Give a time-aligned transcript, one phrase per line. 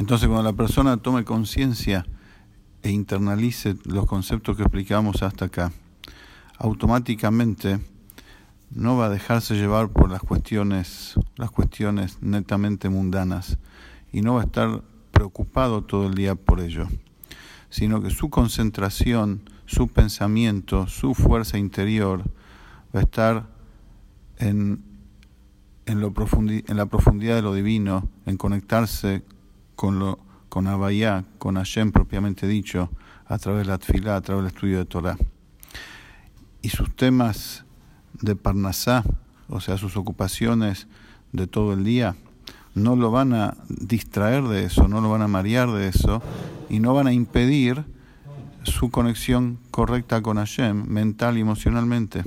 [0.00, 2.06] Entonces cuando la persona tome conciencia
[2.82, 5.72] e internalice los conceptos que explicamos hasta acá,
[6.56, 7.80] automáticamente
[8.70, 13.58] no va a dejarse llevar por las cuestiones, las cuestiones netamente mundanas
[14.10, 16.88] y no va a estar preocupado todo el día por ello,
[17.68, 22.24] sino que su concentración, su pensamiento, su fuerza interior
[22.96, 23.48] va a estar
[24.38, 24.82] en,
[25.84, 29.24] en, la profundidad de lo divino, en conectarse
[29.80, 30.18] con lo
[30.50, 32.90] con Abayá, con Hashem propiamente dicho,
[33.24, 35.16] a través de la tfilá, a través del estudio de Torah.
[36.60, 37.64] Y sus temas
[38.12, 39.04] de Parnasá,
[39.48, 40.86] o sea, sus ocupaciones
[41.32, 42.14] de todo el día,
[42.74, 46.20] no lo van a distraer de eso, no lo van a marear de eso
[46.68, 47.82] y no van a impedir
[48.64, 52.22] su conexión correcta con Hashem, mental y emocionalmente.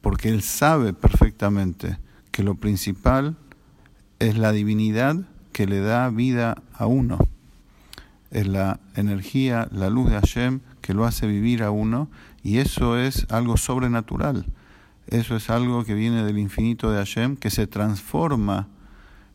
[0.00, 1.98] Porque él sabe perfectamente
[2.30, 3.36] que lo principal
[4.18, 7.18] es la divinidad que le da vida a uno.
[8.30, 12.08] Es la energía, la luz de Hashem que lo hace vivir a uno
[12.42, 14.46] y eso es algo sobrenatural.
[15.06, 18.68] Eso es algo que viene del infinito de Hashem que se transforma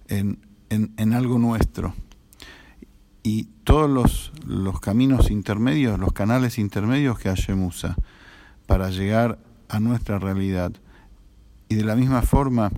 [0.08, 1.94] en, en, algo nuestro.
[3.24, 7.96] Y todos los, los, caminos intermedios, los canales intermedios que Hashem usa
[8.66, 9.40] para llegar
[9.70, 10.72] a nuestra realidad.
[11.70, 12.72] Y de la misma forma,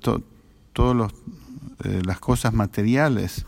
[0.00, 1.12] todos los,
[1.78, 3.46] las cosas materiales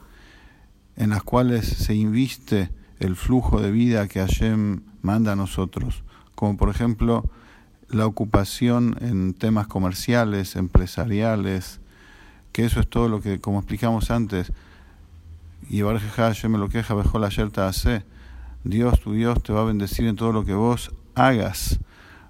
[0.97, 6.57] en las cuales se inviste el flujo de vida que Hashem manda a nosotros, como
[6.57, 7.29] por ejemplo
[7.89, 11.81] la ocupación en temas comerciales, empresariales,
[12.53, 14.53] que eso es todo lo que, como explicamos antes,
[15.69, 18.05] y Hashem lo queja, la yerta hace.
[18.65, 21.79] Dios, tu Dios, te va a bendecir en todo lo que vos hagas.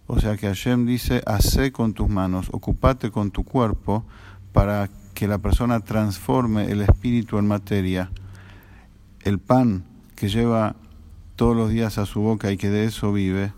[0.06, 4.04] O sea que Hashem dice, hace con tus manos, ocupate con tu cuerpo
[4.52, 4.90] para
[5.20, 8.10] que la persona transforme el espíritu en materia.
[9.20, 9.84] El pan
[10.16, 10.76] que lleva
[11.36, 13.52] todos los días a su boca y que de eso vive,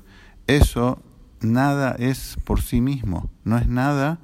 [0.48, 1.00] eso
[1.40, 4.18] nada es por sí mismo, no es nada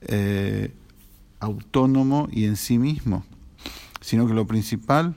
[0.00, 0.74] eh,
[1.38, 3.24] autónomo y en sí mismo,
[4.00, 5.14] sino que lo principal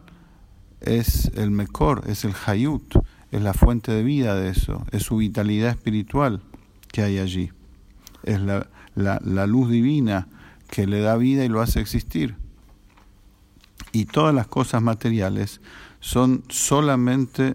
[0.79, 2.97] es el mejor, es el hayut,
[3.31, 6.43] es la fuente de vida de eso, es su vitalidad espiritual
[6.91, 7.51] que hay allí,
[8.21, 10.27] es la, la luz divina
[10.71, 12.35] que le da vida y lo hace existir.
[13.91, 15.61] Y todas las cosas materiales
[15.99, 17.53] son solamente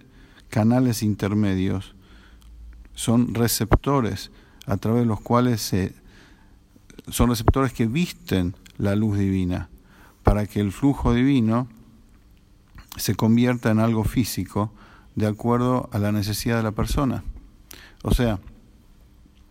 [0.48, 1.96] canales intermedios
[2.96, 4.32] son receptores
[4.66, 5.94] a través de los cuales se,
[7.08, 9.68] son receptores que visten la luz divina
[10.24, 11.68] para que el flujo divino
[12.96, 14.72] se convierta en algo físico
[15.14, 17.22] de acuerdo a la necesidad de la persona.
[18.02, 18.40] O sea,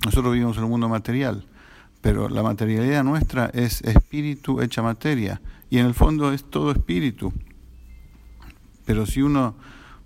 [0.03, 1.47] nosotros vivimos en un mundo material,
[2.05, 7.33] pero la materialidad nuestra es espíritu hecha materia y en el fondo es todo espíritu.
[8.85, 9.55] Pero si uno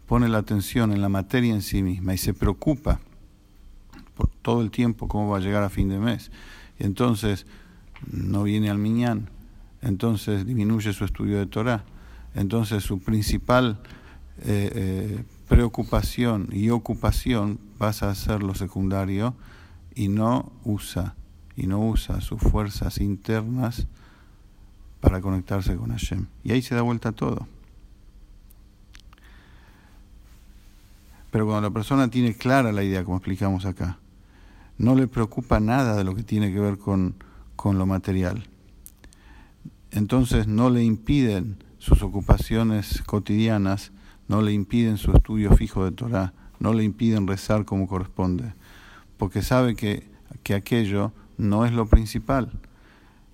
[0.08, 3.02] pone la atención en la materia en sí misma y se preocupa
[4.42, 6.32] todo el tiempo cómo va a llegar a fin de mes.
[6.80, 7.46] Y entonces
[8.10, 9.30] no viene al miñán,
[9.82, 11.84] entonces disminuye su estudio de Torah,
[12.34, 13.82] entonces su principal
[14.44, 19.36] eh, eh, preocupación y ocupación pasa a ser lo secundario
[19.96, 21.18] y no usa
[21.60, 23.86] y no usa sus fuerzas internas
[25.02, 26.28] para conectarse con Hashem.
[26.44, 27.48] Y ahí se da vuelta todo.
[31.32, 33.98] Pero cuando la persona tiene clara la idea, como explicamos acá,
[34.78, 37.16] no le preocupa nada de lo que tiene que ver con,
[37.58, 38.46] con lo material.
[39.92, 43.92] Entonces no le impiden sus ocupaciones cotidianas,
[44.30, 48.54] no le impiden su estudio fijo de Torah, no le impiden rezar como corresponde,
[49.18, 50.10] porque sabe que,
[50.44, 52.52] que aquello no es lo principal.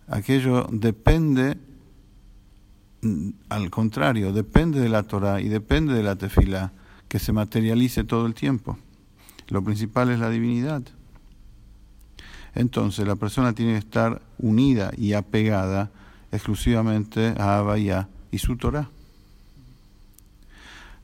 [0.08, 1.58] Aquello depende,
[3.50, 6.72] al contrario, depende de la Torah y depende de la tefila,
[7.10, 8.78] que se materialice todo el tiempo.
[9.48, 10.84] Lo principal es la divinidad.
[12.54, 15.92] Entonces la persona tiene que estar unida y apegada
[16.32, 18.90] exclusivamente a Abaya y su Torah.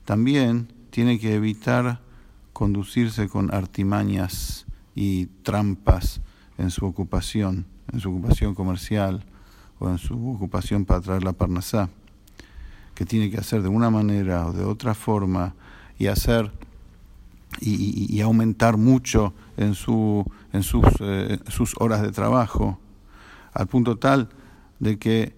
[0.06, 2.00] También tiene que evitar
[2.54, 4.66] conducirse con artimañas
[4.96, 6.22] y trampas
[6.62, 9.25] en su ocupación, en su ocupación comercial
[9.80, 11.90] o en su ocupación para traer la parnasá,
[12.94, 15.56] que tiene que hacer de una manera o de otra forma
[15.98, 16.52] y hacer
[17.60, 20.24] y, aumentar mucho en, su,
[20.54, 22.80] en sus, eh, sus horas de trabajo,
[23.54, 24.30] al punto tal
[24.80, 25.36] de que,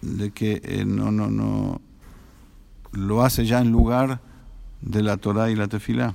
[0.00, 1.80] de que eh, no, no, no
[2.92, 4.20] lo hace ya en lugar
[4.80, 6.14] de la Torah y la tefilá.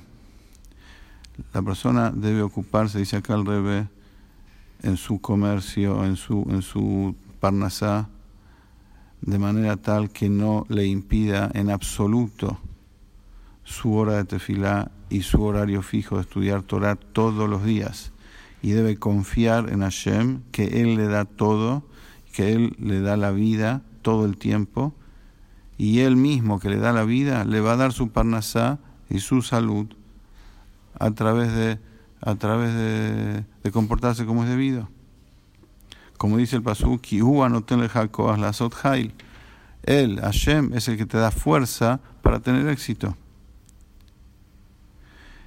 [1.52, 3.88] La persona debe ocuparse, dice acá el Rebe,
[4.82, 8.08] en su comercio, en su, en su parnasá,
[9.20, 12.58] de manera tal que no le impida en absoluto
[13.64, 18.12] su hora de tefilá y su horario fijo de estudiar Torah todos los días.
[18.62, 21.84] Y debe confiar en Hashem, que Él le da todo,
[22.32, 24.94] que Él le da la vida todo el tiempo,
[25.78, 28.78] y Él mismo que le da la vida, le va a dar su parnasá
[29.10, 29.95] y su salud
[30.98, 31.78] a través de,
[32.20, 34.88] a través de, comportarse como es debido.
[36.16, 37.02] Como dice el Pasuk,
[39.82, 43.16] Él, Hashem, es el que te da fuerza para tener éxito.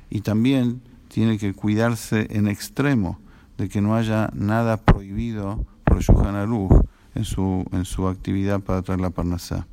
[0.10, 3.20] Y también tiene que cuidarse en extremo
[3.58, 6.02] de que no haya nada prohibido por
[6.36, 6.86] Aruch
[7.16, 9.68] en su, en su actividad para traer la parnasá.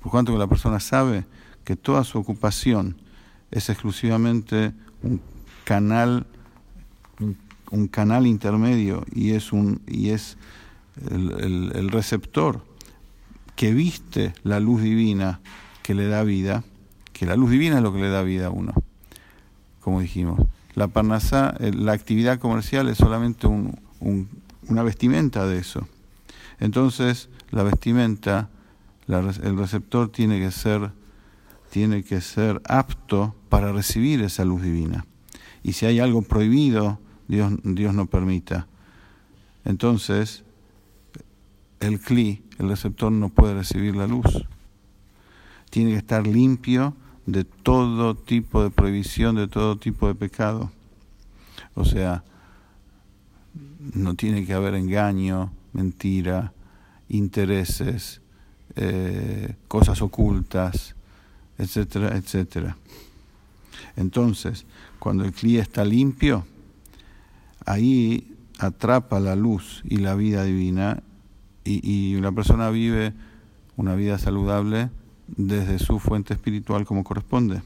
[0.00, 1.24] Por cuanto que la persona sabe
[1.64, 2.96] que toda su ocupación
[3.52, 4.72] es exclusivamente
[5.02, 5.20] un
[5.64, 6.26] canal
[7.72, 10.36] un canal intermedio y es, un, y es
[11.10, 12.62] el, receptor
[13.56, 15.40] que viste la luz divina
[15.82, 16.64] que le da vida,
[17.14, 18.74] que la luz divina es lo que le da vida a uno,
[19.80, 20.38] como dijimos.
[20.74, 23.78] La parnasá, eh, la actividad comercial es solamente un,
[24.68, 25.88] una vestimenta de eso.
[26.60, 28.50] Entonces, la vestimenta,
[29.08, 30.92] el receptor tiene que ser
[31.72, 35.06] tiene que ser apto para recibir esa luz divina.
[35.62, 38.66] Y si hay algo prohibido, Dios, Dios no permita.
[39.64, 40.44] Entonces,
[41.80, 44.46] el cli, el receptor, no puede recibir la luz.
[45.70, 50.70] Tiene que estar limpio de todo tipo de prohibición, de todo tipo de pecado.
[51.72, 52.22] O sea,
[53.94, 56.52] no tiene que haber engaño, mentira,
[57.08, 58.20] intereses,
[58.76, 60.96] eh, cosas ocultas,
[61.58, 62.76] etcétera, etcétera.
[63.96, 64.64] Entonces,
[64.98, 66.44] cuando el cli está limpio,
[67.66, 71.02] ahí atrapa la luz y la vida divina
[71.64, 73.12] y, y una persona vive
[73.76, 74.90] una vida saludable
[75.26, 77.62] desde su fuente espiritual como corresponde.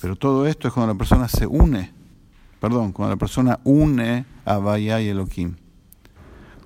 [0.00, 1.90] Pero todo esto es cuando la persona se une,
[2.60, 5.56] perdón, cuando la persona une a Bahía y Elohim.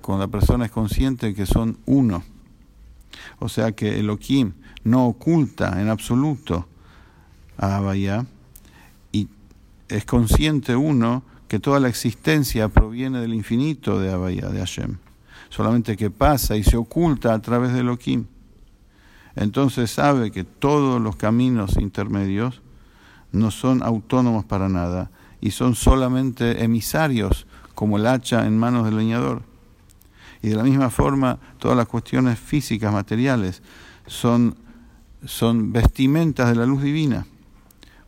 [0.01, 2.23] Cuando la persona es consciente que son uno.
[3.39, 4.53] O sea que Elohim
[4.83, 6.67] no oculta en absoluto
[7.57, 8.25] a Abaya
[9.89, 14.97] es consciente uno que toda la existencia proviene del infinito de Abaya, de Hashem.
[15.49, 18.25] Solamente que pasa y se oculta a través de Elohim.
[19.35, 22.61] Entonces sabe que todos los caminos intermedios
[23.31, 25.09] no son autónomos para nada
[25.41, 29.41] y son solamente emisarios como el hacha en manos del leñador.
[30.41, 33.61] Y de la misma forma, todas las cuestiones físicas, materiales,
[34.07, 34.55] son,
[35.25, 37.25] son vestimentas de la luz divina.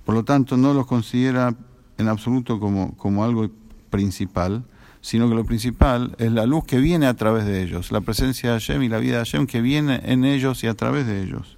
[0.05, 1.53] Por lo tanto, no los considera
[1.97, 3.49] en absoluto como, como algo
[3.89, 4.63] principal,
[5.01, 8.51] sino que lo principal es la luz que viene a través de ellos, la presencia
[8.51, 11.21] de Hashem y la vida de Hashem que viene en ellos y a través de
[11.21, 11.57] ellos.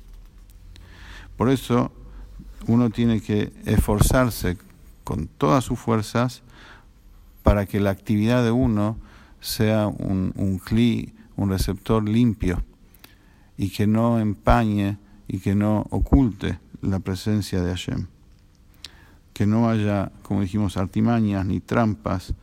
[1.37, 1.91] Por eso
[2.67, 4.57] uno tiene que esforzarse
[5.03, 6.41] con todas sus fuerzas
[7.43, 8.97] para que la actividad de uno
[9.43, 10.61] sea un, un
[11.35, 12.63] un receptor limpio,
[13.57, 14.97] y que no empañe
[15.27, 18.07] y que no oculte la presencia de Hashem
[19.33, 22.33] que no haya, como dijimos, artimañas ni trampas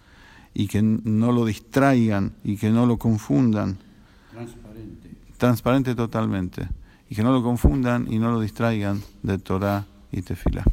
[0.53, 3.79] y que no lo distraigan y que no lo confundan.
[4.33, 5.11] Transparente.
[5.39, 6.69] Transparente totalmente.
[7.09, 10.65] Y que no lo confundan y no lo distraigan de Torah y Tefilá.